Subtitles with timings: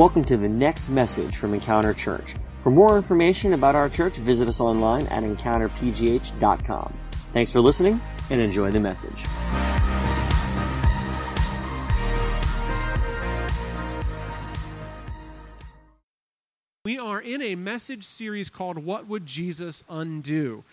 [0.00, 2.34] Welcome to the next message from Encounter Church.
[2.62, 6.98] For more information about our church, visit us online at encounterpgh.com.
[7.34, 8.00] Thanks for listening
[8.30, 9.26] and enjoy the message.
[16.86, 20.64] We are in a message series called What Would Jesus Undo?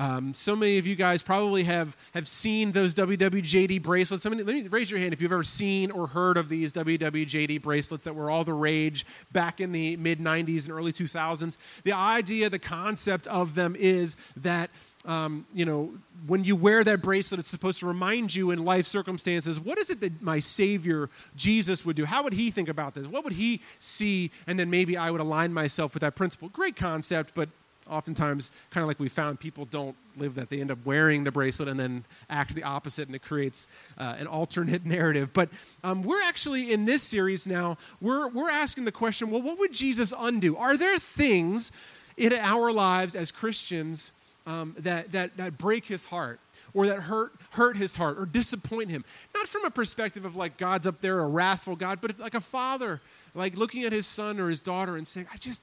[0.00, 4.24] Um, so many of you guys probably have, have seen those WWJD bracelets.
[4.24, 7.60] Mean, let me raise your hand if you've ever seen or heard of these WWJD
[7.60, 11.58] bracelets that were all the rage back in the mid 90s and early 2000s.
[11.82, 14.70] The idea, the concept of them is that
[15.04, 15.92] um, you know,
[16.26, 19.88] when you wear that bracelet, it's supposed to remind you in life circumstances, what is
[19.88, 22.04] it that my Savior Jesus would do?
[22.04, 23.06] How would he think about this?
[23.06, 24.30] What would he see?
[24.46, 26.48] And then maybe I would align myself with that principle.
[26.48, 27.48] Great concept, but
[27.90, 30.48] oftentimes, kind of like we found, people don't live that.
[30.48, 33.66] They end up wearing the bracelet and then act the opposite, and it creates
[33.98, 35.32] uh, an alternate narrative.
[35.32, 35.50] But
[35.84, 39.72] um, we're actually in this series now, we're, we're asking the question well, what would
[39.72, 40.56] Jesus undo?
[40.56, 41.72] Are there things
[42.16, 44.12] in our lives as Christians
[44.46, 46.40] um, that, that, that break his heart?
[46.74, 50.56] or that hurt hurt his heart or disappoint him not from a perspective of like
[50.56, 53.00] god's up there a wrathful god but like a father
[53.34, 55.62] like looking at his son or his daughter and saying i just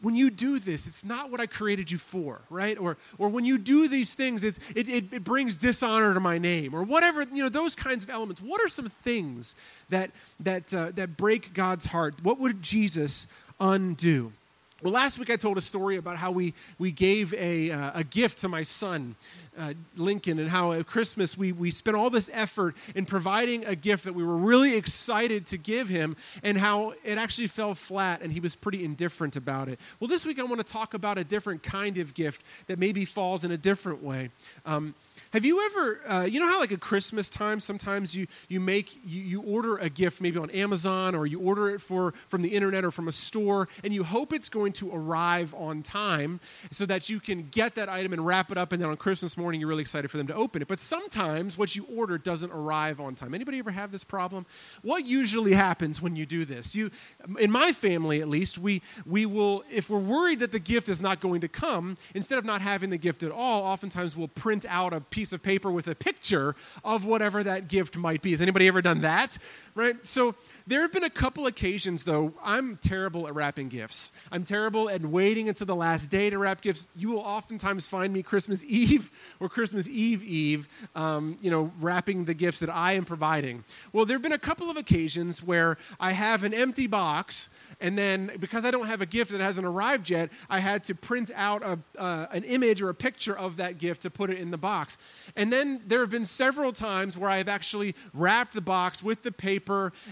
[0.00, 2.78] when you do this, it's not what I created you for, right?
[2.78, 6.38] Or, or when you do these things, it's, it, it, it, brings dishonor to my
[6.38, 8.40] name, or whatever, you know, those kinds of elements.
[8.40, 9.56] What are some things
[9.88, 10.10] that,
[10.40, 12.14] that, uh, that break God's heart?
[12.22, 13.26] What would Jesus
[13.60, 14.32] undo?
[14.80, 18.04] Well, last week I told a story about how we, we gave a, uh, a
[18.04, 19.16] gift to my son,
[19.58, 23.74] uh, Lincoln, and how at Christmas we, we spent all this effort in providing a
[23.74, 28.22] gift that we were really excited to give him, and how it actually fell flat
[28.22, 29.80] and he was pretty indifferent about it.
[29.98, 33.04] Well, this week I want to talk about a different kind of gift that maybe
[33.04, 34.30] falls in a different way.
[34.64, 34.94] Um,
[35.32, 38.98] have you ever, uh, you know how like at Christmas time, sometimes you, you make,
[39.04, 42.48] you, you order a gift maybe on Amazon or you order it for, from the
[42.48, 46.86] internet or from a store and you hope it's going to arrive on time so
[46.86, 49.60] that you can get that item and wrap it up and then on Christmas morning
[49.60, 50.68] you're really excited for them to open it.
[50.68, 53.34] But sometimes what you order doesn't arrive on time.
[53.34, 54.46] Anybody ever have this problem?
[54.82, 56.74] What usually happens when you do this?
[56.74, 56.90] You,
[57.38, 61.02] in my family at least, we, we will, if we're worried that the gift is
[61.02, 64.64] not going to come, instead of not having the gift at all, oftentimes we'll print
[64.68, 68.30] out a piece of paper with a picture of whatever that gift might be.
[68.30, 69.36] Has anybody ever done that?
[69.78, 70.04] Right?
[70.04, 70.34] So
[70.66, 74.10] there have been a couple occasions, though, I'm terrible at wrapping gifts.
[74.32, 76.88] I'm terrible at waiting until the last day to wrap gifts.
[76.96, 80.66] You will oftentimes find me Christmas Eve or Christmas Eve Eve,
[80.96, 83.62] um, you know, wrapping the gifts that I am providing.
[83.92, 87.48] Well, there have been a couple of occasions where I have an empty box
[87.80, 90.94] and then because I don't have a gift that hasn't arrived yet, I had to
[90.94, 94.38] print out a, uh, an image or a picture of that gift to put it
[94.38, 94.98] in the box.
[95.36, 99.30] And then there have been several times where I've actually wrapped the box with the
[99.30, 99.67] paper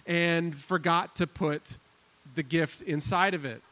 [0.06, 1.78] and forgot to put
[2.34, 3.62] the gift inside of it.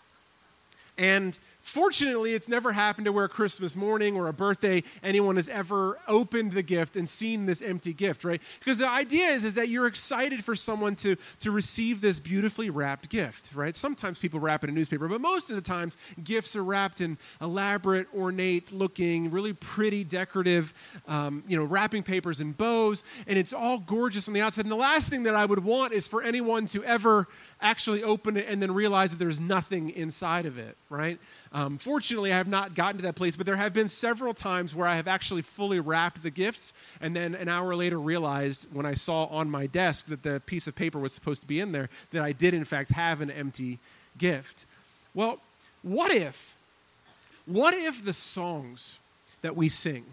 [0.96, 5.98] And Fortunately, it's never happened to where Christmas morning or a birthday anyone has ever
[6.06, 8.42] opened the gift and seen this empty gift, right?
[8.58, 12.68] Because the idea is, is that you're excited for someone to, to receive this beautifully
[12.68, 13.74] wrapped gift, right?
[13.74, 17.00] Sometimes people wrap it in a newspaper, but most of the times gifts are wrapped
[17.00, 20.74] in elaborate, ornate looking, really pretty, decorative,
[21.08, 24.66] um, you know, wrapping papers and bows, and it's all gorgeous on the outside.
[24.66, 27.26] And the last thing that I would want is for anyone to ever
[27.62, 31.18] actually open it and then realize that there's nothing inside of it, right?
[31.54, 34.74] Um, fortunately, I have not gotten to that place, but there have been several times
[34.74, 38.84] where I have actually fully wrapped the gifts and then an hour later realized when
[38.84, 41.70] I saw on my desk that the piece of paper was supposed to be in
[41.70, 43.78] there that I did, in fact, have an empty
[44.18, 44.66] gift.
[45.14, 45.38] Well,
[45.82, 46.56] what if?
[47.46, 48.98] What if the songs
[49.42, 50.04] that we sing,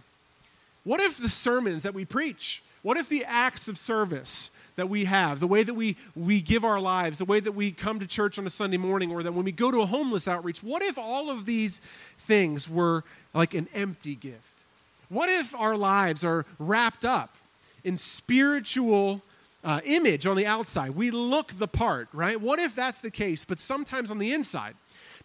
[0.83, 5.05] what if the sermons that we preach, what if the acts of service that we
[5.05, 8.07] have, the way that we, we give our lives, the way that we come to
[8.07, 10.81] church on a Sunday morning, or that when we go to a homeless outreach, what
[10.81, 11.79] if all of these
[12.17, 14.63] things were like an empty gift?
[15.09, 17.35] What if our lives are wrapped up
[17.83, 19.21] in spiritual
[19.63, 20.91] uh, image on the outside?
[20.91, 22.39] We look the part, right?
[22.39, 24.75] What if that's the case, but sometimes on the inside?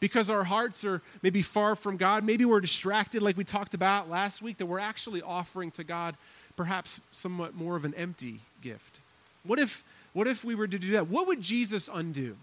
[0.00, 4.10] Because our hearts are maybe far from God, maybe we're distracted, like we talked about
[4.10, 6.16] last week, that we're actually offering to God
[6.56, 9.00] perhaps somewhat more of an empty gift.
[9.46, 11.08] What if, what if we were to do that?
[11.08, 12.37] What would Jesus undo?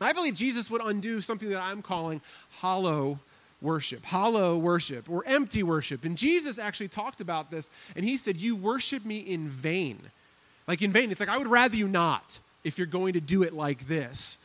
[0.00, 2.20] I believe Jesus would undo something that I'm calling
[2.56, 3.18] hollow
[3.60, 6.04] worship, hollow worship, or empty worship.
[6.04, 9.98] And Jesus actually talked about this, and he said, You worship me in vain.
[10.66, 11.10] Like in vain.
[11.10, 14.38] It's like, I would rather you not if you're going to do it like this,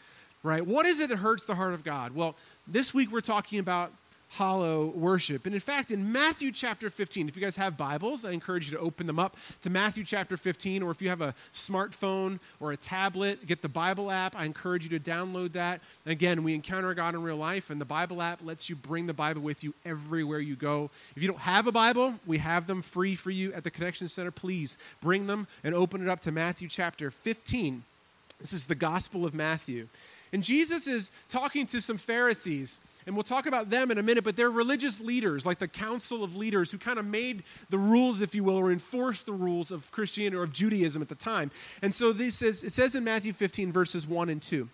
[0.44, 0.66] right?
[0.66, 2.14] What is it that hurts the heart of God?
[2.14, 2.36] Well,
[2.68, 3.92] this week we're talking about
[4.30, 5.46] hollow worship.
[5.46, 8.78] And in fact, in Matthew chapter 15, if you guys have Bibles, I encourage you
[8.78, 12.72] to open them up to Matthew chapter 15, or if you have a smartphone or
[12.72, 14.36] a tablet, get the Bible app.
[14.36, 15.82] I encourage you to download that.
[16.06, 19.14] again, we encounter God in real life, and the Bible app lets you bring the
[19.14, 20.92] Bible with you everywhere you go.
[21.16, 24.08] If you don't have a Bible, we have them free for you at the Connection
[24.08, 24.32] Center.
[24.32, 27.84] Please bring them and open it up to Matthew chapter 15.
[28.40, 29.88] This is the Gospel of Matthew.
[30.32, 32.80] And Jesus is talking to some Pharisees
[33.10, 36.24] and we'll talk about them in a minute, but they're religious leaders, like the council
[36.24, 37.42] of leaders who kind of made
[37.72, 41.10] the rules, if you will, or enforced the rules of Christianity or of Judaism at
[41.10, 41.50] the time.
[41.82, 44.70] And so this says, it says in Matthew 15, verses 1 and 2.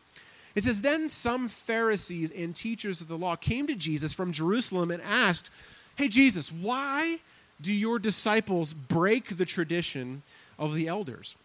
[0.54, 4.92] It says, Then some Pharisees and teachers of the law came to Jesus from Jerusalem
[4.92, 5.50] and asked,
[5.96, 7.20] Hey, Jesus, why
[7.62, 10.24] do your disciples break the tradition
[10.60, 11.38] of the elders?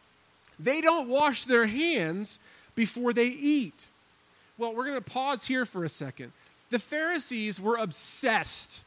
[0.59, 2.41] They don't wash their hands
[2.75, 3.87] before they eat.
[4.59, 6.33] Well, we're going to pause here for a second
[6.71, 8.83] the Pharisees were obsessed.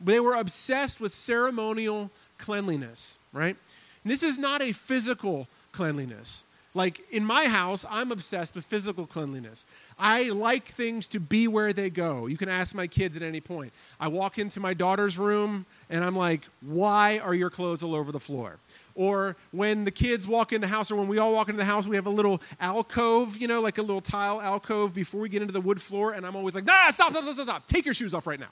[0.00, 3.56] They were obsessed with ceremonial cleanliness, right?
[4.04, 6.44] And this is not a physical cleanliness.
[6.76, 9.66] Like in my house, I'm obsessed with physical cleanliness.
[9.98, 12.26] I like things to be where they go.
[12.26, 13.72] You can ask my kids at any point.
[13.98, 18.12] I walk into my daughter's room and I'm like, why are your clothes all over
[18.12, 18.58] the floor?
[18.94, 21.64] Or when the kids walk in the house, or when we all walk into the
[21.64, 25.30] house, we have a little alcove, you know, like a little tile alcove before we
[25.30, 26.12] get into the wood floor.
[26.12, 27.46] And I'm always like, nah, stop, stop, stop, stop.
[27.46, 27.66] stop.
[27.66, 28.48] Take your shoes off right now.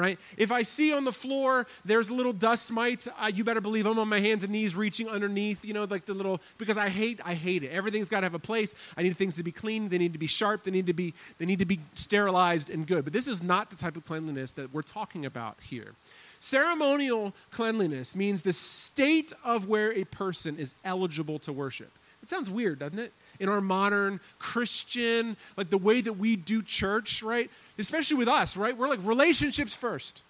[0.00, 0.18] Right?
[0.38, 3.86] If I see on the floor there's a little dust mites, uh, you better believe
[3.86, 6.88] I'm on my hands and knees reaching underneath, you know, like the little because I
[6.88, 7.70] hate I hate it.
[7.70, 8.74] Everything's got to have a place.
[8.96, 11.12] I need things to be clean, they need to be sharp, they need to be
[11.38, 13.04] they need to be sterilized and good.
[13.04, 15.94] But this is not the type of cleanliness that we're talking about here.
[16.40, 21.92] Ceremonial cleanliness means the state of where a person is eligible to worship.
[22.22, 23.12] It sounds weird, doesn't it?
[23.38, 27.50] In our modern Christian, like the way that we do church, right?
[27.80, 28.76] Especially with us, right?
[28.76, 30.22] We're like relationships first.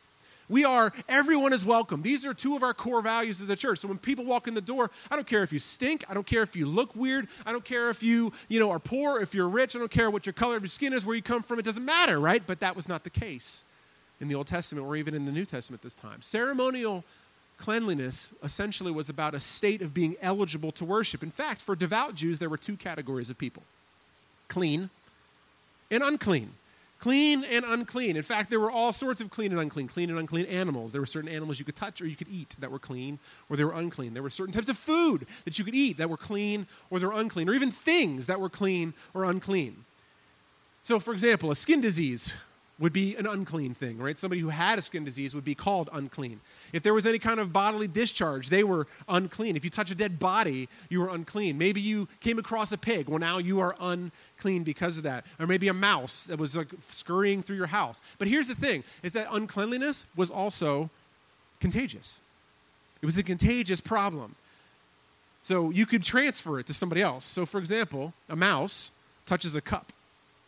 [0.49, 2.03] We are, everyone is welcome.
[2.03, 3.79] These are two of our core values as a church.
[3.79, 6.05] So when people walk in the door, I don't care if you stink.
[6.09, 7.29] I don't care if you look weird.
[7.47, 9.77] I don't care if you, you know, are poor, if you're rich.
[9.77, 11.61] I don't care what your color of your skin is, where you come from.
[11.61, 12.43] It doesn't matter, right?
[12.45, 13.65] But that was not the case
[14.21, 16.21] in the Old Testament or even in the New Testament this time.
[16.21, 17.05] Ceremonial
[17.57, 21.23] cleanliness essentially was about a state of being eligible to worship.
[21.23, 23.63] In fact, for devout Jews, there were two categories of people
[24.49, 24.91] clean
[25.93, 26.51] and unclean.
[27.01, 28.17] Clean and unclean.
[28.17, 29.89] In fact, there were all sorts of clean and unclean.
[29.89, 30.93] Clean and unclean animals.
[30.93, 33.19] There were certain animals you could touch or you could eat that were clean
[33.49, 34.13] or they were unclean.
[34.13, 37.07] There were certain types of food that you could eat that were clean or they
[37.07, 39.87] were unclean, or even things that were clean or unclean.
[40.83, 42.35] So, for example, a skin disease
[42.81, 44.17] would be an unclean thing, right?
[44.17, 46.41] Somebody who had a skin disease would be called unclean.
[46.73, 49.55] If there was any kind of bodily discharge, they were unclean.
[49.55, 51.59] If you touch a dead body, you were unclean.
[51.59, 53.09] Maybe you came across a pig.
[53.09, 55.27] Well, now you are unclean because of that.
[55.39, 58.01] Or maybe a mouse that was like scurrying through your house.
[58.19, 60.89] But here's the thing is that uncleanliness was also
[61.61, 62.21] contagious.
[63.03, 64.37] It was a contagious problem.
[65.43, 67.27] So you could transfer it to somebody else.
[67.27, 68.91] So for example, a mouse
[69.27, 69.93] touches a cup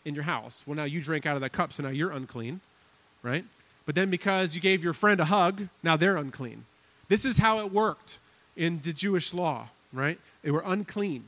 [0.04, 0.64] in your house.
[0.66, 2.60] Well, now you drank out of that cup, so now you're unclean,
[3.22, 3.44] right?
[3.87, 6.64] But then because you gave your friend a hug, now they're unclean.
[7.08, 8.19] This is how it worked
[8.56, 10.19] in the Jewish law, right?
[10.43, 11.25] They were unclean.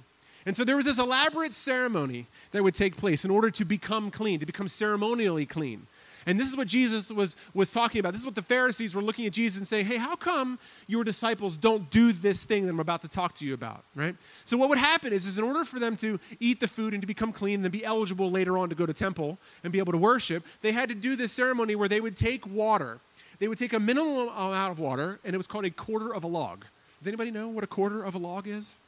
[0.46, 4.10] And so there was this elaborate ceremony that would take place in order to become
[4.10, 5.86] clean, to become ceremonially clean.
[6.26, 8.12] And this is what Jesus was, was talking about.
[8.12, 11.04] This is what the Pharisees were looking at Jesus and saying, hey, how come your
[11.04, 14.16] disciples don't do this thing that I'm about to talk to you about, right?
[14.44, 17.02] So what would happen is, is in order for them to eat the food and
[17.02, 19.92] to become clean and be eligible later on to go to temple and be able
[19.92, 23.00] to worship, they had to do this ceremony where they would take water.
[23.38, 26.24] They would take a minimum amount of water, and it was called a quarter of
[26.24, 26.64] a log.
[27.00, 28.78] Does anybody know what a quarter of a log is?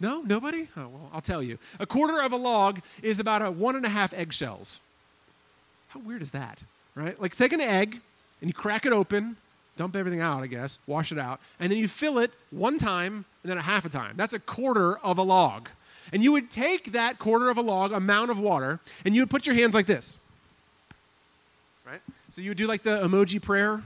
[0.00, 0.22] No?
[0.22, 0.68] Nobody?
[0.76, 1.58] Oh, well, I'll tell you.
[1.78, 4.80] A quarter of a log is about a one and a half eggshells.
[5.88, 6.60] How weird is that?
[6.94, 7.20] Right?
[7.20, 8.00] Like take an egg
[8.40, 9.36] and you crack it open,
[9.76, 13.24] dump everything out, I guess, wash it out, and then you fill it one time
[13.42, 14.14] and then a half a time.
[14.16, 15.68] That's a quarter of a log.
[16.12, 19.30] And you would take that quarter of a log amount of water and you would
[19.30, 20.18] put your hands like this.
[21.86, 22.00] Right?
[22.30, 23.82] So you would do like the emoji prayer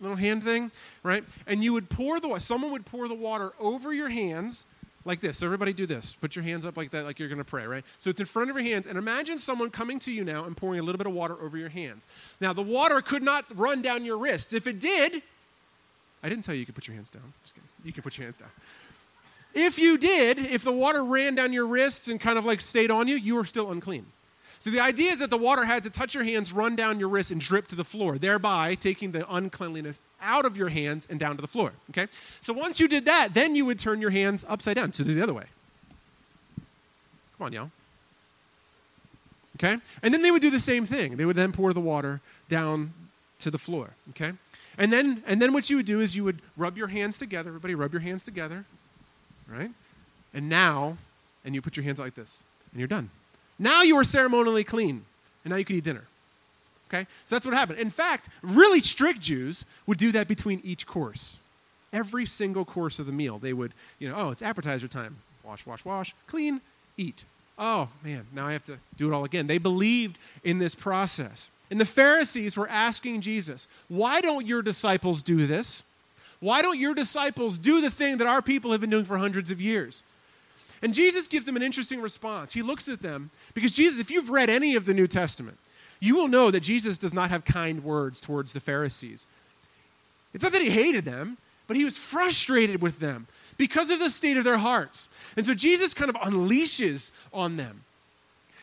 [0.00, 0.70] little hand thing,
[1.02, 1.24] right?
[1.46, 4.64] And you would pour the someone would pour the water over your hands
[5.04, 5.38] like this.
[5.38, 6.12] So everybody do this.
[6.12, 7.84] Put your hands up like that, like you're going to pray, right?
[7.98, 8.86] So it's in front of your hands.
[8.86, 11.56] And imagine someone coming to you now and pouring a little bit of water over
[11.56, 12.06] your hands.
[12.40, 14.52] Now, the water could not run down your wrists.
[14.52, 15.22] If it did,
[16.22, 17.32] I didn't tell you you could put your hands down.
[17.42, 17.68] Just kidding.
[17.84, 18.50] You can put your hands down.
[19.54, 22.90] If you did, if the water ran down your wrists and kind of like stayed
[22.90, 24.06] on you, you were still unclean.
[24.60, 27.08] So the idea is that the water had to touch your hands, run down your
[27.08, 31.20] wrists, and drip to the floor, thereby taking the uncleanliness out of your hands and
[31.20, 31.72] down to the floor.
[31.90, 32.08] Okay?
[32.40, 35.14] So once you did that, then you would turn your hands upside down to do
[35.14, 35.44] the other way.
[37.38, 37.70] Come on, y'all.
[39.56, 39.76] Okay?
[40.02, 41.16] And then they would do the same thing.
[41.16, 42.92] They would then pour the water down
[43.40, 44.32] to the floor, okay?
[44.76, 47.50] And then, and then what you would do is you would rub your hands together.
[47.50, 48.64] Everybody rub your hands together,
[49.48, 49.70] right?
[50.34, 50.96] And now,
[51.44, 53.10] and you put your hands like this, and you're done.
[53.58, 55.04] Now you are ceremonially clean,
[55.44, 56.04] and now you can eat dinner.
[56.88, 57.06] Okay?
[57.24, 57.78] So that's what happened.
[57.78, 61.36] In fact, really strict Jews would do that between each course.
[61.92, 65.16] Every single course of the meal, they would, you know, oh, it's appetizer time.
[65.44, 66.60] Wash, wash, wash, clean,
[66.96, 67.24] eat.
[67.58, 69.46] Oh, man, now I have to do it all again.
[69.46, 71.50] They believed in this process.
[71.70, 75.82] And the Pharisees were asking Jesus, why don't your disciples do this?
[76.40, 79.50] Why don't your disciples do the thing that our people have been doing for hundreds
[79.50, 80.04] of years?
[80.82, 82.52] And Jesus gives them an interesting response.
[82.52, 85.58] He looks at them because Jesus, if you've read any of the New Testament,
[86.00, 89.26] you will know that Jesus does not have kind words towards the Pharisees.
[90.32, 94.10] It's not that he hated them, but he was frustrated with them because of the
[94.10, 95.08] state of their hearts.
[95.36, 97.84] And so Jesus kind of unleashes on them.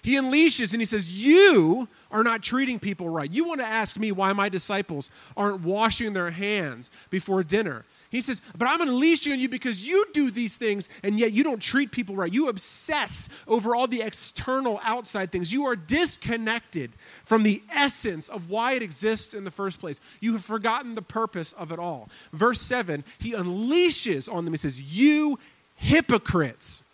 [0.02, 3.32] He unleashes and he says, You are not treating people right.
[3.32, 7.86] You want to ask me why my disciples aren't washing their hands before dinner.
[8.16, 11.44] He says, But I'm unleashing on you because you do these things and yet you
[11.44, 12.32] don't treat people right.
[12.32, 15.52] You obsess over all the external outside things.
[15.52, 16.92] You are disconnected
[17.26, 20.00] from the essence of why it exists in the first place.
[20.22, 22.08] You have forgotten the purpose of it all.
[22.32, 24.54] Verse 7, he unleashes on them.
[24.54, 25.38] He says, You
[25.76, 26.86] hypocrites.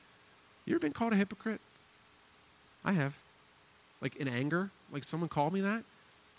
[0.65, 1.61] You ever been called a hypocrite?
[2.83, 3.15] I have.
[4.01, 5.83] Like in anger, like someone called me that.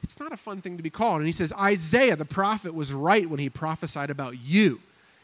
[0.02, 1.18] It's not a fun thing to be called.
[1.18, 4.80] And he says, Isaiah, the prophet, was right when he prophesied about you.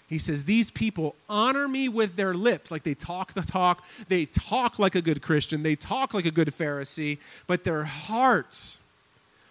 [0.08, 2.70] He says, These people honor me with their lips.
[2.70, 6.30] Like they talk the talk, they talk like a good Christian, they talk like a
[6.30, 8.78] good Pharisee, but their hearts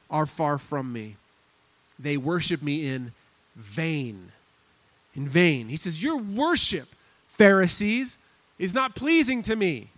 [0.10, 1.18] are far from me.
[2.00, 3.12] They worship me in
[3.56, 4.32] vain.
[5.16, 5.68] In vain.
[5.68, 6.88] He says, Your worship,
[7.28, 8.18] Pharisees,
[8.58, 9.90] is not pleasing to me.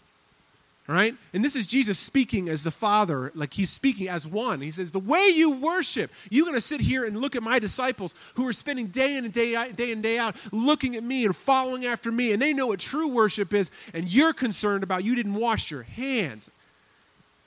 [0.90, 1.14] Right?
[1.36, 4.60] And this is Jesus speaking as the Father, like he's speaking as one.
[4.60, 7.60] He says, The way you worship, you're going to sit here and look at my
[7.60, 11.04] disciples who are spending day in and day out, day in day out looking at
[11.04, 14.82] me and following after me, and they know what true worship is, and you're concerned
[14.82, 16.50] about you didn't wash your hands.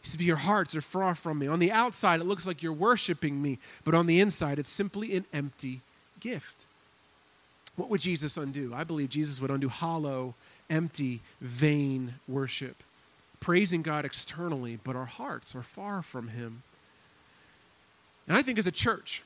[0.03, 1.49] He said, Your hearts are far from me.
[1.49, 5.17] On the outside, it looks like you're worshiping me, but on the inside, it's simply
[5.17, 5.81] an empty
[6.21, 6.67] gift.
[7.75, 8.73] What would Jesus undo?
[8.73, 10.37] I believe Jesus would undo hollow,
[10.71, 12.85] empty, vain worship
[13.43, 16.63] praising God externally, but our hearts are far from Him.
[18.29, 19.25] And I think as a church,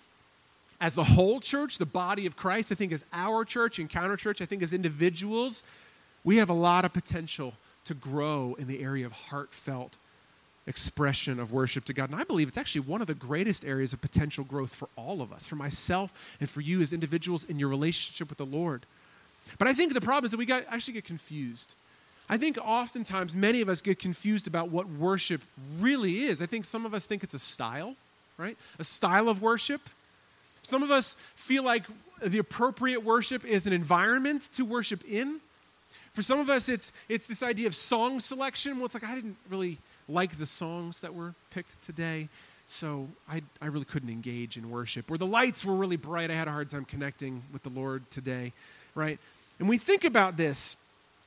[0.81, 4.41] as the whole church, the body of Christ, I think as our church, Encounter Church,
[4.41, 5.63] I think as individuals,
[6.25, 7.53] we have a lot of potential
[7.85, 9.99] to grow in the area of heartfelt
[10.67, 12.11] expression of worship to God.
[12.11, 15.21] And I believe it's actually one of the greatest areas of potential growth for all
[15.21, 18.87] of us, for myself and for you as individuals in your relationship with the Lord.
[19.59, 21.75] But I think the problem is that we got, actually get confused.
[22.29, 25.43] I think oftentimes many of us get confused about what worship
[25.79, 26.43] really is.
[26.43, 27.95] I think some of us think it's a style,
[28.37, 28.57] right?
[28.79, 29.81] A style of worship.
[30.63, 31.85] Some of us feel like
[32.23, 35.41] the appropriate worship is an environment to worship in.
[36.15, 38.77] For some of us, it's, it's this idea of song selection.
[38.77, 39.79] Well, it's like, I didn't really
[40.09, 42.29] like the songs that were picked today,
[42.67, 45.11] so I, I really couldn't engage in worship.
[45.11, 46.31] Or the lights were really bright.
[46.31, 48.53] I had a hard time connecting with the Lord today,
[48.95, 49.19] right?
[49.59, 50.77] And we think about this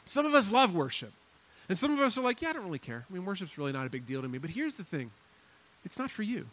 [0.09, 1.11] some of us love worship.
[1.69, 3.05] And some of us are like, yeah, I don't really care.
[3.07, 4.39] I mean, worship's really not a big deal to me.
[4.39, 5.11] But here's the thing
[5.85, 6.47] it's not for you.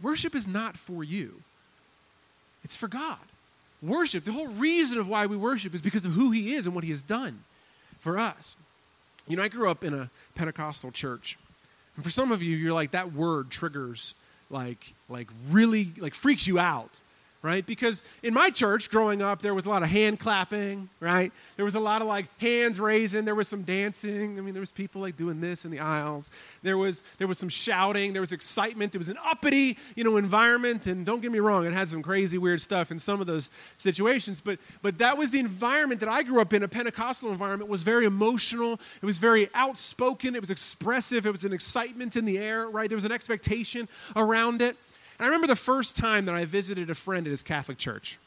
[0.00, 1.42] Worship is not for you,
[2.62, 3.18] it's for God.
[3.82, 6.74] Worship, the whole reason of why we worship is because of who He is and
[6.74, 7.40] what He has done
[7.98, 8.56] for us.
[9.26, 11.36] You know, I grew up in a Pentecostal church.
[11.96, 14.14] And for some of you, you're like, that word triggers,
[14.48, 17.02] like, like really, like freaks you out
[17.44, 17.66] right?
[17.66, 21.30] Because in my church growing up, there was a lot of hand clapping, right?
[21.56, 23.26] There was a lot of like hands raising.
[23.26, 24.38] There was some dancing.
[24.38, 26.30] I mean, there was people like doing this in the aisles.
[26.62, 28.14] There was there was some shouting.
[28.14, 28.94] There was excitement.
[28.94, 30.86] It was an uppity, you know, environment.
[30.86, 33.50] And don't get me wrong, it had some crazy weird stuff in some of those
[33.76, 34.40] situations.
[34.40, 36.62] But but that was the environment that I grew up in.
[36.62, 38.80] A Pentecostal environment was very emotional.
[39.02, 40.34] It was very outspoken.
[40.34, 41.26] It was expressive.
[41.26, 42.88] It was an excitement in the air, right?
[42.88, 43.86] There was an expectation
[44.16, 44.78] around it.
[45.18, 48.18] And I remember the first time that I visited a friend at his Catholic church.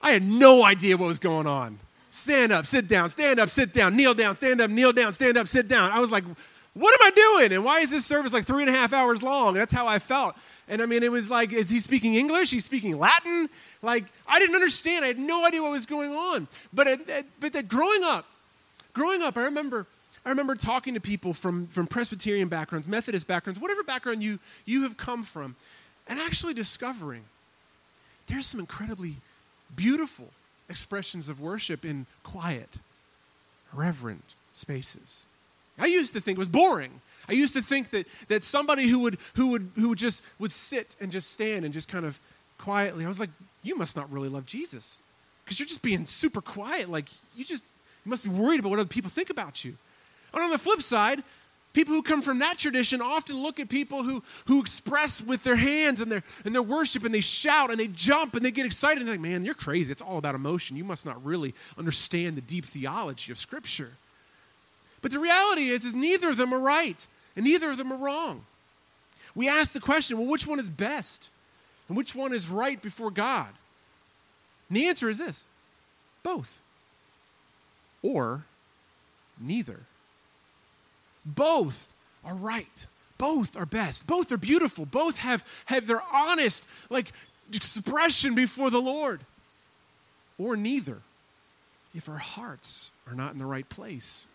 [0.00, 1.78] I had no idea what was going on.
[2.10, 5.36] Stand up, sit down, stand up, sit down, kneel down, stand up, kneel down, stand
[5.36, 5.90] up, sit down.
[5.90, 6.24] I was like,
[6.74, 7.52] what am I doing?
[7.52, 9.54] And why is this service like three and a half hours long?
[9.54, 10.36] That's how I felt.
[10.68, 12.50] And I mean, it was like, is he speaking English?
[12.50, 13.48] He's speaking Latin?
[13.82, 15.04] Like, I didn't understand.
[15.04, 16.46] I had no idea what was going on.
[16.72, 18.26] But, it, but that growing up,
[18.92, 19.86] growing up, I remember
[20.28, 24.82] I remember talking to people from, from Presbyterian backgrounds, Methodist backgrounds, whatever background you, you
[24.82, 25.56] have come from,
[26.06, 27.24] and actually discovering
[28.26, 29.14] there's some incredibly
[29.74, 30.26] beautiful
[30.68, 32.76] expressions of worship in quiet,
[33.72, 35.24] reverent spaces.
[35.78, 37.00] I used to think it was boring.
[37.26, 40.52] I used to think that, that somebody who would, who, would, who would just would
[40.52, 42.20] sit and just stand and just kind of
[42.58, 43.30] quietly, I was like,
[43.62, 45.00] you must not really love Jesus
[45.42, 46.90] because you're just being super quiet.
[46.90, 47.64] Like, you just
[48.04, 49.78] you must be worried about what other people think about you.
[50.32, 51.22] And on the flip side,
[51.72, 55.56] people who come from that tradition often look at people who, who express with their
[55.56, 58.66] hands and their, and their worship and they shout and they jump and they get
[58.66, 59.92] excited and they're like, man, you're crazy.
[59.92, 60.76] It's all about emotion.
[60.76, 63.92] You must not really understand the deep theology of Scripture.
[65.02, 67.06] But the reality is, is neither of them are right
[67.36, 68.44] and neither of them are wrong.
[69.34, 71.30] We ask the question, well, which one is best?
[71.86, 73.48] And which one is right before God?
[74.68, 75.48] And the answer is this
[76.22, 76.60] both.
[78.02, 78.44] Or
[79.40, 79.80] neither.
[81.34, 81.94] Both
[82.24, 82.86] are right.
[83.18, 84.06] Both are best.
[84.06, 84.86] Both are beautiful.
[84.86, 87.12] Both have, have their honest, like,
[87.52, 89.20] expression before the Lord.
[90.38, 90.98] Or neither,
[91.94, 94.26] if our hearts are not in the right place.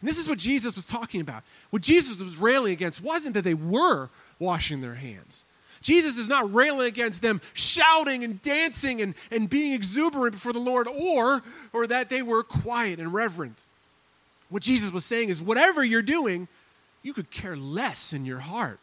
[0.00, 1.42] And this is what Jesus was talking about.
[1.70, 4.08] What Jesus was railing against wasn't that they were
[4.38, 5.44] washing their hands.
[5.80, 10.60] Jesus is not railing against them shouting and dancing and, and being exuberant before the
[10.60, 13.64] Lord or, or that they were quiet and reverent.
[14.52, 16.46] What Jesus was saying is, whatever you're doing,
[17.02, 18.78] you could care less in your heart.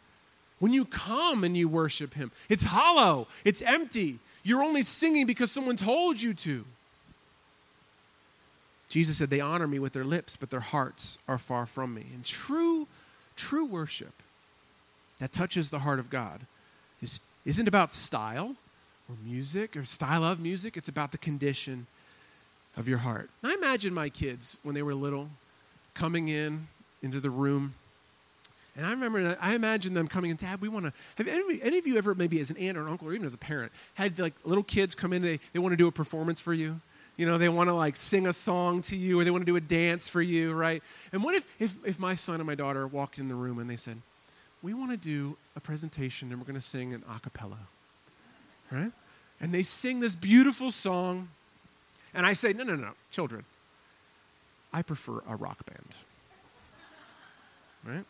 [0.58, 4.18] When you come and you worship Him, it's hollow, it's empty.
[4.42, 6.64] You're only singing because someone told you to.
[8.88, 12.06] Jesus said, They honor me with their lips, but their hearts are far from me.
[12.12, 12.88] And true,
[13.36, 14.24] true worship
[15.20, 16.40] that touches the heart of God
[17.00, 18.56] is, isn't about style
[19.08, 21.86] or music or style of music, it's about the condition
[22.76, 23.30] of your heart.
[23.44, 25.30] I imagine my kids when they were little
[26.00, 26.66] coming in
[27.02, 27.74] into the room.
[28.74, 30.92] And I remember, I imagine them coming in, Dad, we want to.
[31.18, 33.26] Have any, any of you ever, maybe as an aunt or an uncle or even
[33.26, 35.92] as a parent, had like little kids come in, they, they want to do a
[35.92, 36.80] performance for you?
[37.18, 39.46] You know, they want to like sing a song to you or they want to
[39.46, 40.82] do a dance for you, right?
[41.12, 43.68] And what if, if, if my son and my daughter walked in the room and
[43.68, 44.00] they said,
[44.62, 48.92] We want to do a presentation and we're going to sing an a right?
[49.38, 51.28] And they sing this beautiful song.
[52.14, 53.44] And I say, No, no, no, children,
[54.72, 55.94] I prefer a rock band.
[57.84, 58.04] Right?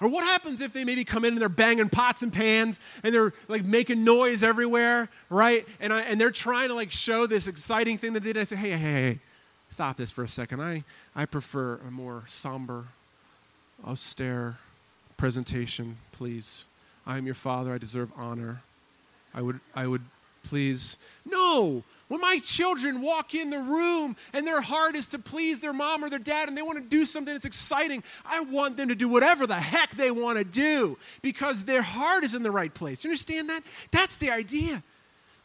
[0.00, 3.14] Or what happens if they maybe come in and they're banging pots and pans and
[3.14, 5.66] they're like making noise everywhere, right?
[5.80, 8.40] And, I, and they're trying to like show this exciting thing that they did.
[8.40, 9.18] I say, hey, hey, hey,
[9.68, 10.60] stop this for a second.
[10.60, 10.82] I,
[11.14, 12.86] I prefer a more somber,
[13.86, 14.56] austere
[15.16, 16.64] presentation, please.
[17.06, 17.72] I am your father.
[17.72, 18.62] I deserve honor.
[19.32, 20.02] I would, I would
[20.42, 20.98] please.
[21.24, 25.72] No, when my children walk in the room and their heart is to please their
[25.72, 28.88] mom or their dad and they want to do something that's exciting, I want them
[28.88, 32.50] to do whatever the heck they want to do because their heart is in the
[32.50, 32.98] right place.
[32.98, 33.62] Do you understand that?
[33.92, 34.82] That's the idea.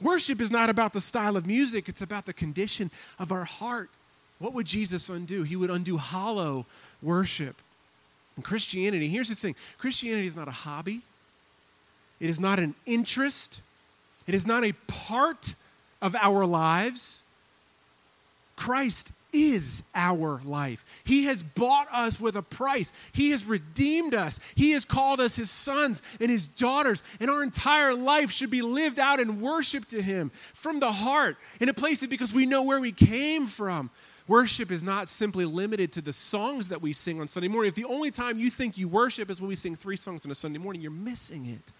[0.02, 3.90] Worship is not about the style of music, it's about the condition of our heart.
[4.40, 5.44] What would Jesus undo?
[5.44, 6.66] He would undo hollow
[7.02, 7.56] worship.
[8.36, 11.02] And Christianity, here's the thing Christianity is not a hobby,
[12.20, 13.62] it is not an interest,
[14.28, 15.56] it is not a part
[16.02, 17.24] of our lives.
[18.56, 20.84] Christ is our life.
[21.04, 22.94] He has bought us with a price.
[23.12, 24.40] He has redeemed us.
[24.56, 27.04] He has called us his sons and his daughters.
[27.20, 31.38] And our entire life should be lived out in worship to him from the heart
[31.60, 33.90] in a place that because we know where we came from.
[34.28, 37.70] Worship is not simply limited to the songs that we sing on Sunday morning.
[37.70, 40.32] If the only time you think you worship is when we sing three songs on
[40.32, 41.74] a Sunday morning, you're missing it.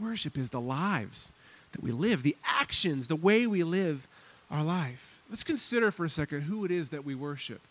[0.00, 1.30] Worship is the lives
[1.72, 4.06] that we live, the actions, the way we live
[4.50, 5.20] our life.
[5.30, 7.62] Let's consider for a second who it is that we worship.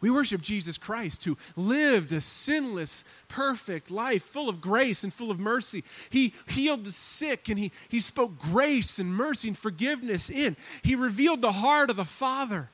[0.00, 5.30] We worship Jesus Christ, who lived a sinless, perfect life, full of grace and full
[5.30, 5.84] of mercy.
[6.10, 10.56] He healed the sick and he, he spoke grace and mercy and forgiveness in.
[10.82, 12.68] He revealed the heart of the Father,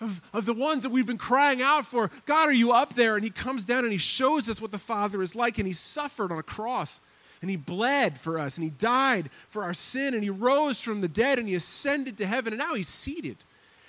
[0.00, 2.10] of, of the ones that we've been crying out for.
[2.24, 3.16] God, are you up there?
[3.16, 5.74] And he comes down and he shows us what the Father is like, and he
[5.74, 7.00] suffered on a cross
[7.40, 11.00] and he bled for us and he died for our sin and he rose from
[11.00, 13.36] the dead and he ascended to heaven and now he's seated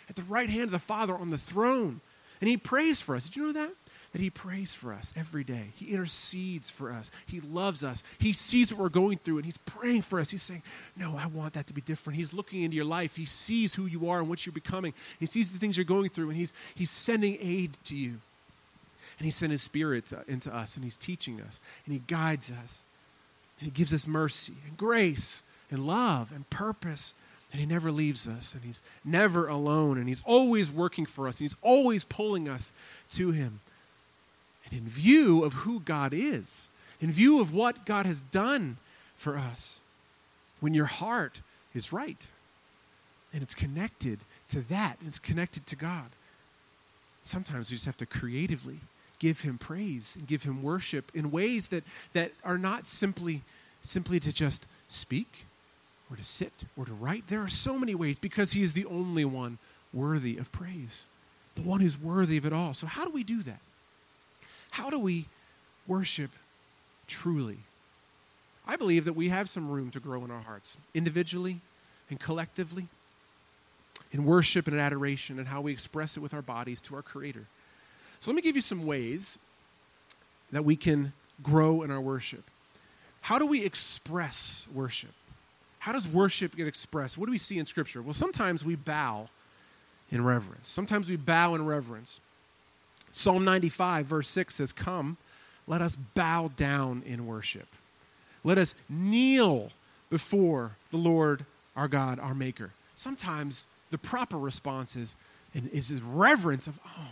[0.10, 2.02] at the right hand of the Father on the throne
[2.40, 3.26] and he prays for us.
[3.26, 3.72] Did you know that?
[4.14, 5.68] That he prays for us every day.
[5.76, 7.12] He intercedes for us.
[7.28, 8.04] He loves us.
[8.20, 10.32] He sees what we're going through and he's praying for us.
[10.32, 10.64] He's saying,
[10.98, 12.18] No, I want that to be different.
[12.18, 13.16] He's looking into your life.
[13.16, 14.94] He sees who you are and what you're becoming.
[15.20, 18.20] He sees the things you're going through and he's, he's sending aid to you.
[19.18, 22.84] And he sent his spirit into us and he's teaching us and he guides us.
[23.62, 27.14] And He gives us mercy and grace and love and purpose.
[27.52, 28.56] And He never leaves us.
[28.56, 30.00] And He's never alone.
[30.00, 31.40] And He's always working for us.
[31.40, 32.74] And He's always pulling us
[33.12, 33.60] to Him.
[34.66, 36.70] And in view of who God is,
[37.00, 38.78] in view of what God has done
[39.16, 39.80] for us,
[40.60, 41.42] when your heart
[41.76, 42.28] is right
[43.32, 44.20] and it's connected
[44.50, 46.10] to that, and it's connected to God,
[47.24, 48.80] sometimes we just have to creatively
[49.22, 53.42] give him praise and give him worship in ways that, that are not simply
[53.84, 55.46] simply to just speak
[56.10, 57.28] or to sit or to write.
[57.28, 59.60] There are so many ways because he is the only one
[59.94, 61.06] worthy of praise,
[61.56, 62.74] the one who's worthy of it all.
[62.74, 63.60] So, how do we do that?
[64.72, 65.26] How do we
[65.86, 66.32] worship
[67.08, 67.60] truly?
[68.68, 71.60] I believe that we have some room to grow in our hearts, individually
[72.10, 72.88] and collectively,
[74.12, 77.46] in worship and adoration, and how we express it with our bodies to our Creator.
[78.22, 79.38] So, let me give you some ways
[80.52, 82.44] that we can grow in our worship.
[83.22, 85.12] How do we express worship?
[85.80, 87.18] How does worship get expressed?
[87.18, 88.02] What do we see in Scripture?
[88.02, 89.30] Well, sometimes we bow
[90.12, 90.68] in reverence.
[90.68, 92.22] Sometimes we bow in reverence.
[93.12, 95.18] Psalm 95, verse 6 says, Come,
[95.68, 97.68] let us bow down in worship.
[98.44, 99.70] Let us kneel
[100.10, 102.72] before the Lord our God, our Maker.
[102.96, 105.16] Sometimes the proper response is,
[105.54, 107.10] is reverence of, oh,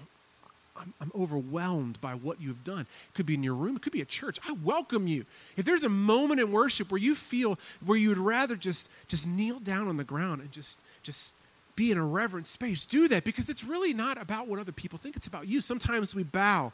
[0.80, 2.82] I'm, I'm, overwhelmed by what you've done.
[2.82, 4.40] It could be in your room, it could be a church.
[4.48, 5.26] I welcome you.
[5.58, 9.28] If there's a moment in worship where you feel where you would rather just just
[9.28, 11.36] kneel down on the ground and just just
[11.76, 15.00] be in a reverent space, do that because it's really not about what other people
[15.00, 15.16] think.
[15.16, 15.62] It's about you.
[15.62, 16.74] Sometimes we bow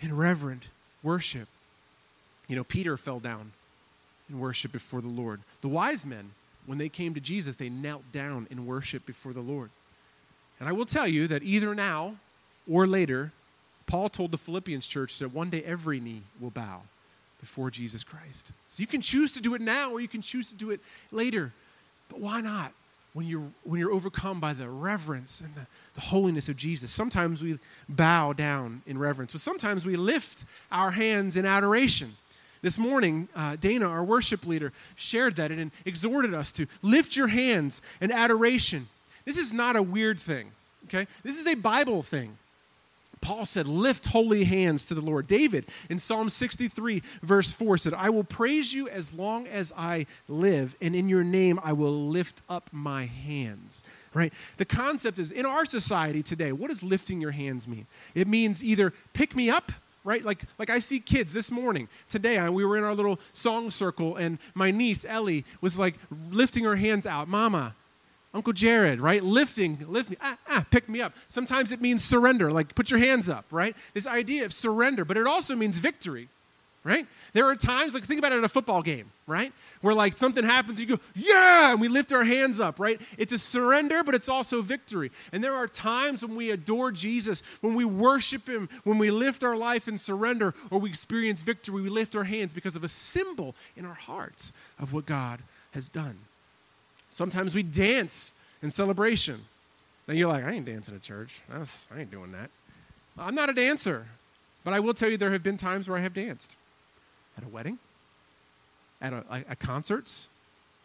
[0.00, 0.68] in reverent
[1.02, 1.48] worship.
[2.48, 3.52] You know, Peter fell down
[4.30, 5.40] in worship before the Lord.
[5.62, 6.30] The wise men,
[6.64, 9.70] when they came to Jesus, they knelt down in worship before the Lord.
[10.58, 12.16] And I will tell you that either now
[12.70, 13.32] or later,
[13.86, 16.82] Paul told the Philippians church that one day every knee will bow
[17.40, 18.52] before Jesus Christ.
[18.68, 20.80] So you can choose to do it now or you can choose to do it
[21.12, 21.52] later.
[22.08, 22.72] But why not?
[23.12, 26.90] When you're, when you're overcome by the reverence and the, the holiness of Jesus.
[26.90, 32.16] Sometimes we bow down in reverence, but sometimes we lift our hands in adoration.
[32.60, 37.28] This morning, uh, Dana, our worship leader, shared that and exhorted us to lift your
[37.28, 38.88] hands in adoration.
[39.24, 40.50] This is not a weird thing,
[40.84, 41.06] okay?
[41.22, 42.36] This is a Bible thing.
[43.26, 45.26] Paul said, Lift holy hands to the Lord.
[45.26, 50.06] David in Psalm 63, verse 4 said, I will praise you as long as I
[50.28, 53.82] live, and in your name I will lift up my hands.
[54.14, 54.32] Right?
[54.58, 57.88] The concept is in our society today, what does lifting your hands mean?
[58.14, 59.72] It means either pick me up
[60.04, 60.24] right?
[60.24, 64.14] Like, like I see kids this morning, today, we were in our little song circle,
[64.14, 65.96] and my niece, Ellie, was like
[66.30, 67.26] lifting her hands out.
[67.26, 67.74] Mama,
[68.36, 69.24] Uncle Jared, right?
[69.24, 71.14] Lifting, lift me, ah, ah, pick me up.
[71.26, 73.74] Sometimes it means surrender, like put your hands up, right?
[73.94, 76.28] This idea of surrender, but it also means victory,
[76.84, 77.06] right?
[77.32, 79.54] There are times, like think about it at a football game, right?
[79.80, 83.00] Where like something happens, you go, yeah, and we lift our hands up, right?
[83.16, 85.10] It's a surrender, but it's also victory.
[85.32, 89.44] And there are times when we adore Jesus, when we worship Him, when we lift
[89.44, 92.88] our life in surrender, or we experience victory, we lift our hands because of a
[92.88, 95.40] symbol in our hearts of what God
[95.72, 96.18] has done.
[97.16, 99.40] Sometimes we dance in celebration.
[100.06, 101.40] Now you're like, I ain't dancing at church.
[101.50, 101.64] I
[101.98, 102.50] ain't doing that.
[103.16, 104.04] I'm not a dancer,
[104.64, 106.56] but I will tell you there have been times where I have danced
[107.38, 107.78] at a wedding,
[109.00, 110.28] at, a, at concerts,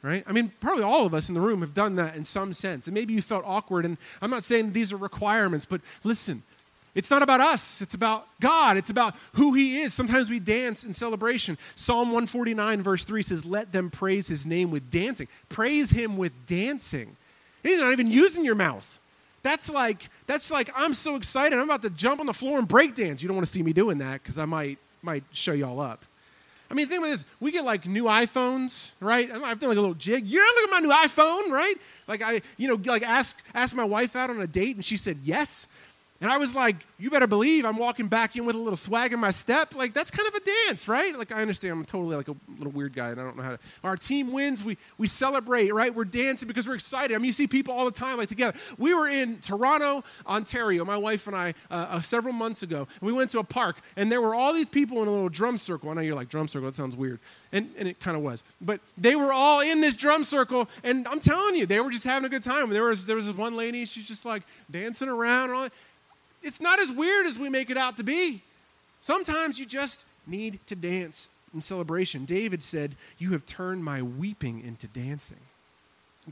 [0.03, 0.23] right?
[0.25, 2.87] I mean, probably all of us in the room have done that in some sense.
[2.87, 3.83] And maybe you felt awkward.
[3.83, 6.43] And I'm not saying these are requirements, but listen,
[6.93, 8.77] it's not about us, it's about God.
[8.77, 9.93] It's about who He is.
[9.93, 11.57] Sometimes we dance in celebration.
[11.75, 15.27] Psalm 149, verse 3 says, Let them praise His name with dancing.
[15.49, 17.15] Praise Him with dancing.
[17.63, 18.99] He's not even using your mouth.
[19.43, 21.57] That's like, that's like, I'm so excited.
[21.57, 23.21] I'm about to jump on the floor and break dance.
[23.21, 26.05] You don't want to see me doing that because I might, might show y'all up.
[26.71, 27.25] I mean, think about this.
[27.41, 29.29] We get like new iPhones, right?
[29.29, 30.25] I've done like a little jig.
[30.25, 31.75] Yeah, look at my new iPhone, right?
[32.07, 34.95] Like I, you know, like ask ask my wife out on a date, and she
[34.95, 35.67] said yes.
[36.21, 39.11] And I was like, you better believe I'm walking back in with a little swag
[39.11, 39.73] in my step.
[39.73, 41.17] Like, that's kind of a dance, right?
[41.17, 43.51] Like, I understand I'm totally like a little weird guy and I don't know how
[43.53, 43.59] to.
[43.83, 45.93] Our team wins, we, we celebrate, right?
[45.93, 47.15] We're dancing because we're excited.
[47.15, 48.55] I mean, you see people all the time, like together.
[48.77, 52.87] We were in Toronto, Ontario, my wife and I, uh, uh, several months ago.
[53.01, 55.57] We went to a park and there were all these people in a little drum
[55.57, 55.89] circle.
[55.89, 57.19] I know you're like, drum circle, that sounds weird.
[57.51, 58.43] And, and it kind of was.
[58.61, 62.05] But they were all in this drum circle and I'm telling you, they were just
[62.05, 62.69] having a good time.
[62.69, 65.73] There was, there was one lady, she's just like dancing around and all that
[66.41, 68.41] it's not as weird as we make it out to be.
[69.01, 72.25] Sometimes you just need to dance in celebration.
[72.25, 75.39] David said, You have turned my weeping into dancing.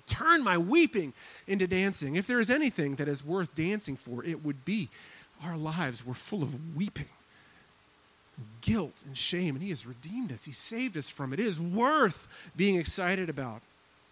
[0.05, 1.13] Turn my weeping
[1.47, 2.15] into dancing.
[2.15, 4.89] If there is anything that is worth dancing for, it would be
[5.43, 7.07] our lives were full of weeping,
[8.61, 10.43] guilt, and shame, and He has redeemed us.
[10.43, 11.39] He saved us from it.
[11.39, 13.61] It is worth being excited about.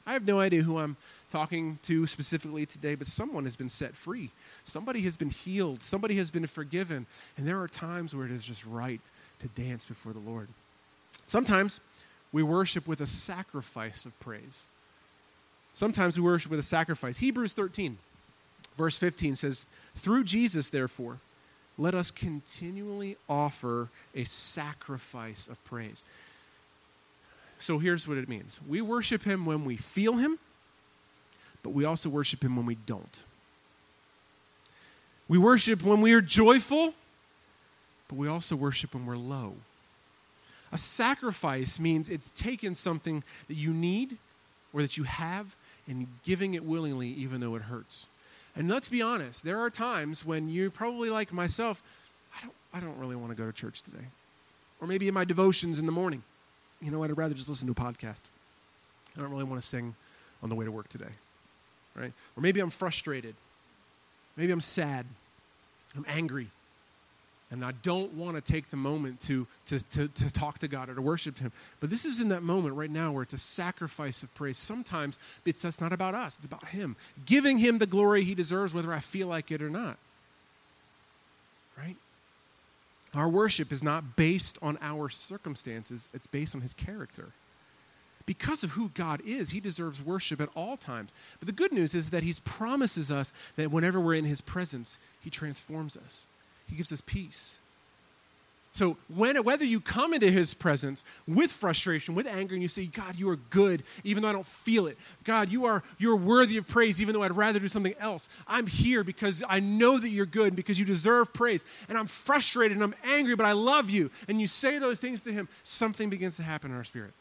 [0.07, 0.95] I have no idea who I'm
[1.29, 4.31] talking to specifically today, but someone has been set free.
[4.63, 5.83] Somebody has been healed.
[5.83, 7.05] Somebody has been forgiven.
[7.35, 9.01] And there are times where it is just right
[9.39, 10.47] to dance before the Lord.
[11.25, 11.81] Sometimes
[12.31, 14.65] we worship with a sacrifice of praise.
[15.73, 17.17] Sometimes we worship with a sacrifice.
[17.17, 17.97] Hebrews 13,
[18.77, 19.65] verse 15 says,
[19.95, 21.19] Through Jesus, therefore,
[21.77, 26.05] let us continually offer a sacrifice of praise.
[27.59, 30.39] So here's what it means we worship Him when we feel Him,
[31.63, 33.23] but we also worship Him when we don't.
[35.27, 36.93] We worship when we are joyful,
[38.07, 39.55] but we also worship when we're low.
[40.71, 44.17] A sacrifice means it's taken something that you need
[44.73, 45.55] or that you have
[45.87, 48.07] and giving it willingly, even though it hurts.
[48.55, 51.81] And let's be honest, there are times when you probably like myself,
[52.37, 54.05] I don't, I don't really want to go to church today.
[54.81, 56.23] Or maybe in my devotions in the morning.
[56.81, 57.09] You know what?
[57.09, 58.21] I'd rather just listen to a podcast.
[59.15, 59.95] I don't really want to sing
[60.43, 61.05] on the way to work today.
[61.95, 62.13] Right?
[62.35, 63.35] Or maybe I'm frustrated.
[64.35, 65.05] Maybe I'm sad.
[65.95, 66.47] I'm angry.
[67.49, 70.89] And I don't want to take the moment to, to, to, to, talk to God
[70.89, 71.53] or to worship Him.
[71.79, 74.57] But this is in that moment right now where it's a sacrifice of praise.
[74.57, 76.97] Sometimes it's, that's not about us, it's about Him.
[77.25, 79.97] Giving Him the glory He deserves, whether I feel like it or not.
[81.77, 81.95] Right?
[83.17, 87.29] Our worship is not based on our circumstances, it's based on His character.
[88.25, 91.11] Because of who God is, He deserves worship at all times.
[91.39, 94.99] But the good news is that He promises us that whenever we're in His presence,
[95.21, 96.27] He transforms us.
[96.67, 97.59] He gives us peace.
[98.77, 102.85] So when, whether you come into his presence with frustration, with anger, and you say,
[102.85, 104.99] God, you are good, even though I don't feel it.
[105.23, 108.29] God, you are you're worthy of praise, even though I'd rather do something else.
[108.47, 111.65] I'm here because I know that you're good, because you deserve praise.
[111.89, 114.11] And I'm frustrated and I'm angry, but I love you.
[114.27, 117.13] And you say those things to him, something begins to happen in our spirit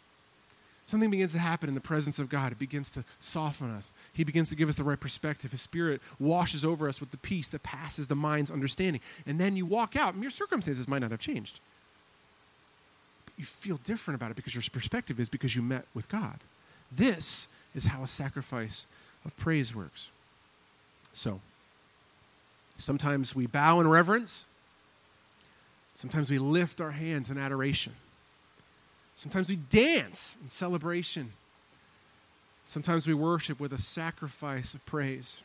[0.87, 2.53] something begins to happen in the presence of God.
[2.53, 3.90] It begins to soften us.
[4.12, 5.51] He begins to give us the right perspective.
[5.51, 9.03] His spirit washes over us with the peace that passes the mind's understanding.
[9.27, 11.59] And then you walk out, and your circumstances might not have changed.
[13.27, 16.38] But you feel different about it because your perspective is because you met with God.
[16.90, 18.87] This is how a sacrifice
[19.25, 20.12] of praise works.
[21.12, 21.40] So,
[22.79, 24.46] sometimes we bow in reverence,
[25.96, 27.94] sometimes we lift our hands in adoration.
[29.16, 31.33] Sometimes we dance in celebration.
[32.66, 35.42] Sometimes we worship with a sacrifice of praise.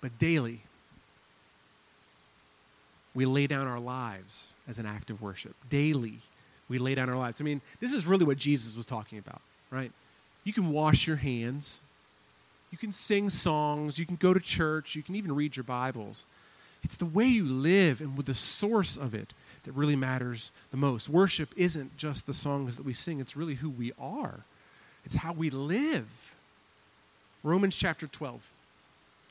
[0.00, 0.62] But daily,
[3.14, 5.54] we lay down our lives as an act of worship.
[5.70, 6.18] Daily,
[6.68, 7.40] we lay down our lives.
[7.40, 9.92] I mean, this is really what Jesus was talking about, right?
[10.42, 11.80] You can wash your hands,
[12.72, 16.26] you can sing songs, you can go to church, you can even read your Bibles.
[16.82, 20.76] It's the way you live and with the source of it that really matters the
[20.76, 21.08] most.
[21.08, 24.40] Worship isn't just the songs that we sing, it's really who we are,
[25.04, 26.34] it's how we live.
[27.42, 28.50] Romans chapter 12,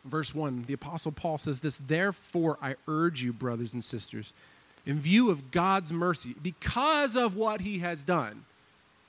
[0.06, 4.34] verse 1, the Apostle Paul says this Therefore, I urge you, brothers and sisters,
[4.86, 8.46] in view of God's mercy, because of what he has done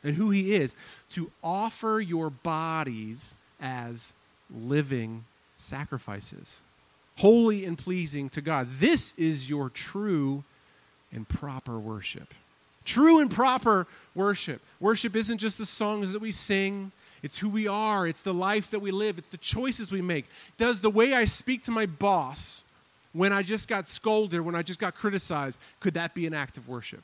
[0.04, 0.74] and who he is,
[1.10, 4.12] to offer your bodies as
[4.50, 5.24] living
[5.56, 6.62] sacrifices,
[7.18, 8.68] holy and pleasing to God.
[8.78, 10.44] This is your true
[11.12, 12.34] and proper worship.
[12.84, 14.60] True and proper worship.
[14.80, 16.90] Worship isn't just the songs that we sing,
[17.22, 20.26] it's who we are, it's the life that we live, it's the choices we make.
[20.56, 22.64] Does the way I speak to my boss
[23.12, 26.56] when I just got scolded, when I just got criticized, could that be an act
[26.56, 27.02] of worship?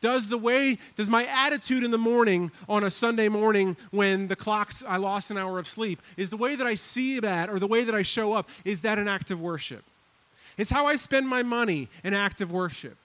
[0.00, 4.36] Does the way, does my attitude in the morning on a Sunday morning when the
[4.36, 7.58] clocks, I lost an hour of sleep, is the way that I see that or
[7.58, 9.82] the way that I show up, is that an act of worship?
[10.58, 12.96] Is how I spend my money an act of worship?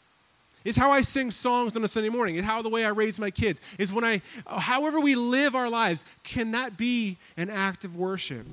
[0.64, 2.36] Is how I sing songs on a Sunday morning.
[2.36, 3.62] Is how the way I raise my kids.
[3.78, 8.48] Is when I, however we live our lives, can that be an act of worship?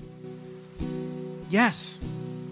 [1.51, 1.99] Yes.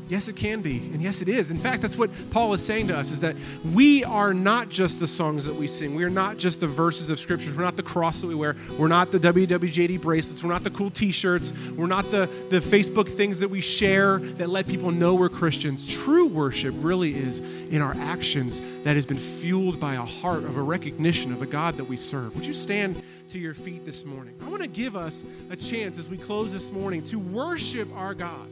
[0.09, 0.77] Yes, it can be.
[0.93, 1.51] And yes, it is.
[1.51, 3.35] In fact, that's what Paul is saying to us is that
[3.75, 5.97] we are not just the songs that we sing.
[5.97, 7.57] We are not just the verses of scriptures.
[7.57, 8.55] We're not the cross that we wear.
[8.79, 10.45] We're not the WWJD bracelets.
[10.45, 11.53] We're not the cool t shirts.
[11.71, 15.85] We're not the, the Facebook things that we share that let people know we're Christians.
[15.85, 17.41] True worship really is
[17.71, 21.47] in our actions that has been fueled by a heart of a recognition of the
[21.47, 22.37] God that we serve.
[22.37, 24.37] Would you stand to your feet this morning?
[24.41, 28.15] I want to give us a chance as we close this morning to worship our
[28.15, 28.47] God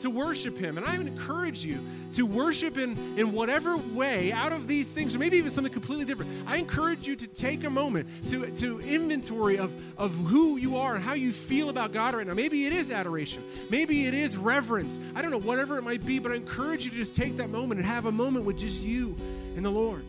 [0.00, 0.76] to worship Him.
[0.76, 1.78] And I encourage you
[2.12, 6.04] to worship in, in whatever way out of these things, or maybe even something completely
[6.04, 6.30] different.
[6.46, 10.94] I encourage you to take a moment to, to inventory of, of who you are
[10.94, 12.34] and how you feel about God right now.
[12.34, 14.98] Maybe it is adoration, maybe it is reverence.
[15.14, 17.50] I don't know, whatever it might be, but I encourage you to just take that
[17.50, 19.16] moment and have a moment with just you
[19.56, 20.02] and the Lord.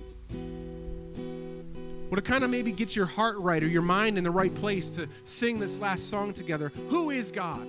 [2.10, 4.54] Would it kind of maybe get your heart right or your mind in the right
[4.56, 6.72] place to sing this last song together?
[6.90, 7.68] Who is God?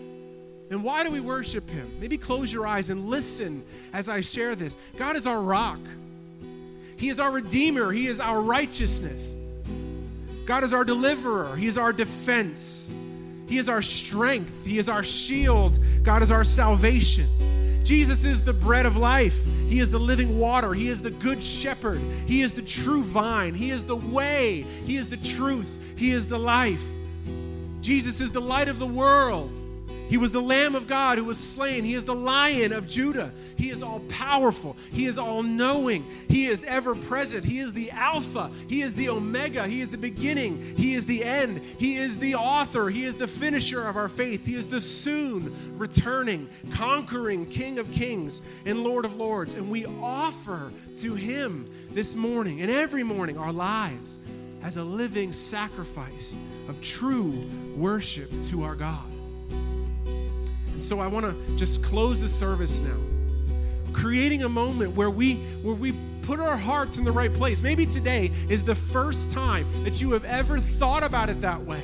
[0.70, 1.90] And why do we worship Him?
[2.00, 4.76] Maybe close your eyes and listen as I share this.
[4.96, 5.80] God is our rock,
[6.96, 9.36] He is our Redeemer, He is our righteousness.
[10.44, 12.90] God is our deliverer, He is our defense,
[13.46, 17.26] He is our strength, He is our shield, God is our salvation.
[17.84, 19.46] Jesus is the bread of life.
[19.66, 20.74] He is the living water.
[20.74, 21.98] He is the good shepherd.
[22.26, 23.54] He is the true vine.
[23.54, 24.60] He is the way.
[24.84, 25.94] He is the truth.
[25.96, 26.84] He is the life.
[27.80, 29.50] Jesus is the light of the world.
[30.08, 31.84] He was the Lamb of God who was slain.
[31.84, 33.30] He is the Lion of Judah.
[33.56, 34.74] He is all powerful.
[34.90, 36.04] He is all knowing.
[36.28, 37.44] He is ever present.
[37.44, 38.50] He is the Alpha.
[38.68, 39.68] He is the Omega.
[39.68, 40.76] He is the beginning.
[40.76, 41.58] He is the end.
[41.58, 42.88] He is the author.
[42.88, 44.46] He is the finisher of our faith.
[44.46, 49.54] He is the soon returning, conquering King of Kings and Lord of Lords.
[49.54, 54.18] And we offer to Him this morning and every morning our lives
[54.62, 56.34] as a living sacrifice
[56.68, 59.17] of true worship to our God.
[60.88, 62.96] So I want to just close the service now,
[63.92, 67.60] creating a moment where we where we put our hearts in the right place.
[67.62, 71.82] Maybe today is the first time that you have ever thought about it that way.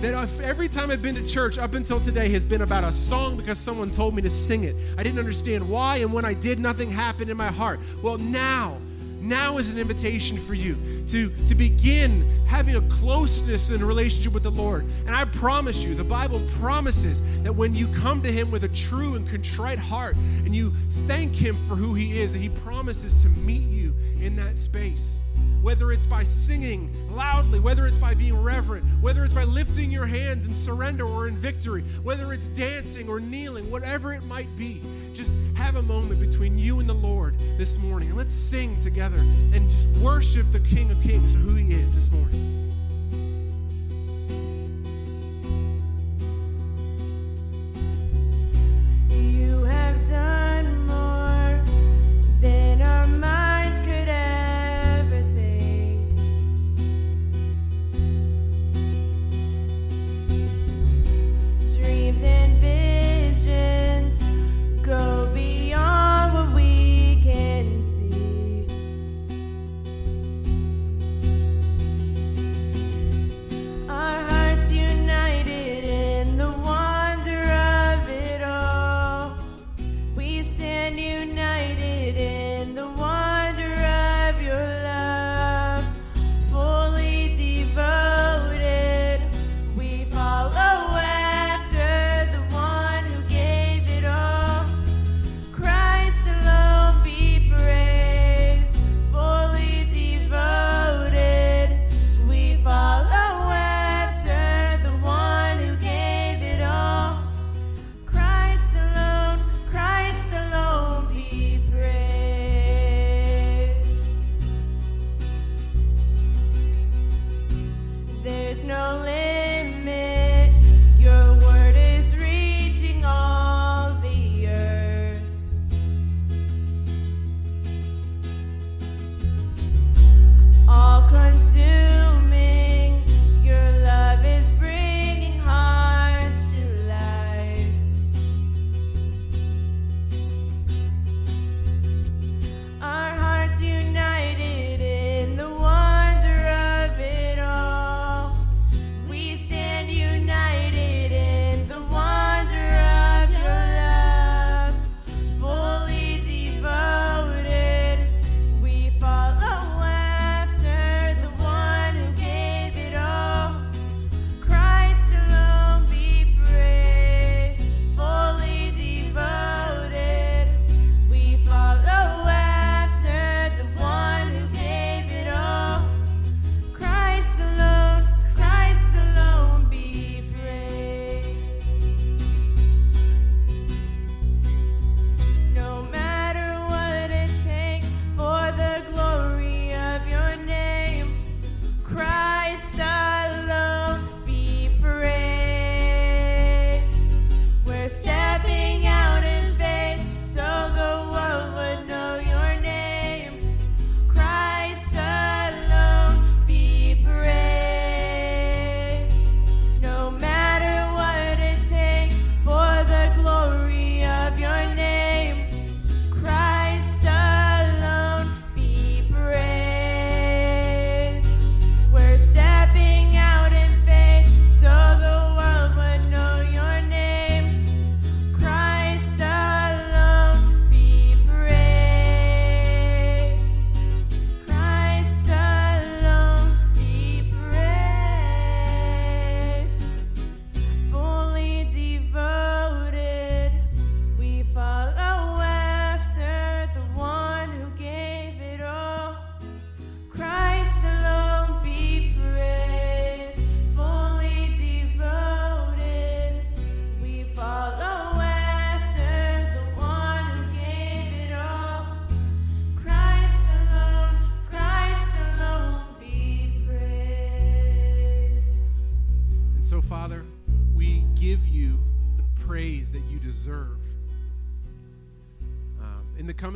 [0.00, 3.36] That every time I've been to church up until today has been about a song
[3.36, 4.74] because someone told me to sing it.
[4.98, 7.78] I didn't understand why, and when I did, nothing happened in my heart.
[8.02, 8.78] Well, now
[9.20, 10.76] now is an invitation for you
[11.08, 14.84] to, to begin having a closeness and relationship with the Lord.
[15.06, 18.68] And I promise you, the Bible promises that when you come to Him with a
[18.68, 20.72] true and contrite heart and you
[21.06, 25.18] thank Him for who He is, that He promises to meet you in that space
[25.62, 30.06] whether it's by singing loudly, whether it's by being reverent, whether it's by lifting your
[30.06, 34.80] hands in surrender or in victory, whether it's dancing or kneeling, whatever it might be.
[35.12, 38.08] Just have a moment between you and the Lord this morning.
[38.08, 42.10] And let's sing together and just worship the King of Kings who He is this
[42.10, 42.69] morning.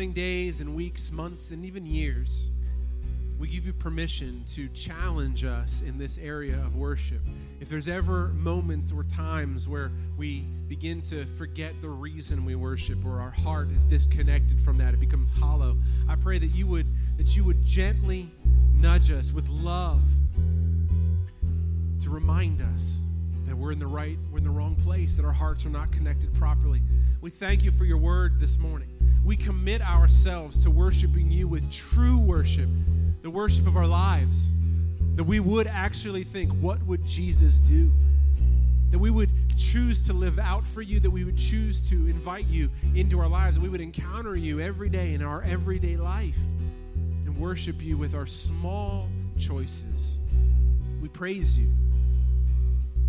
[0.05, 2.51] Coming days and weeks, months, and even years,
[3.39, 7.23] we give you permission to challenge us in this area of worship.
[7.59, 13.03] If there's ever moments or times where we begin to forget the reason we worship
[13.07, 15.75] or our heart is disconnected from that, it becomes hollow.
[16.07, 16.87] I pray that you would
[17.17, 18.29] that you would gently
[18.75, 20.03] nudge us with love
[22.03, 23.01] to remind us
[23.47, 25.93] that we're in the right, we're in the wrong place, that our hearts are not
[25.93, 26.81] connected properly.
[27.21, 28.89] We thank you for your word this morning.
[29.25, 32.69] We commit ourselves to worshiping you with true worship,
[33.23, 34.49] the worship of our lives.
[35.15, 37.91] That we would actually think, what would Jesus do?
[38.91, 42.47] That we would choose to live out for you, that we would choose to invite
[42.47, 46.39] you into our lives, that we would encounter you every day in our everyday life
[47.25, 50.19] and worship you with our small choices.
[51.01, 51.71] We praise you.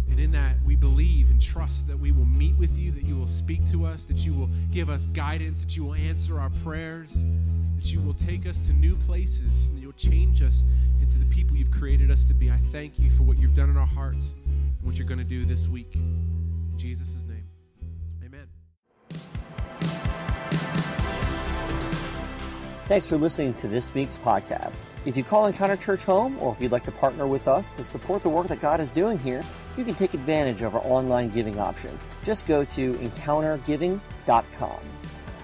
[0.10, 3.18] And in that, we believe and trust that we will meet with you, that you
[3.18, 6.52] will speak to us, that you will give us guidance, that you will answer our
[6.64, 7.26] prayers,
[7.76, 10.64] that you will take us to new places, and you'll change us
[11.02, 12.50] into the people you've created us to be.
[12.50, 15.24] I thank you for what you've done in our hearts and what you're going to
[15.24, 15.96] do this week.
[15.96, 17.48] In Jesus' name,
[18.24, 18.48] amen.
[22.88, 24.84] Thanks for listening to this week's podcast.
[25.06, 27.84] If you call Encounter Church home, or if you'd like to partner with us to
[27.84, 29.44] support the work that God is doing here,
[29.78, 31.98] you can take advantage of our online giving option.
[32.24, 34.80] Just go to encountergiving.com.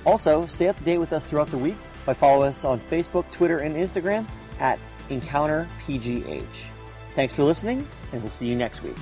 [0.06, 3.30] Also, stay up to date with us throughout the week by following us on Facebook,
[3.32, 4.26] Twitter, and Instagram
[4.60, 4.80] at
[5.10, 6.68] EncounterPGH.
[7.16, 8.98] Thanks for listening, and we'll see you next week.